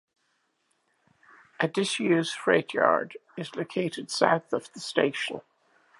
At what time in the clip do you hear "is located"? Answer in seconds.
3.37-4.09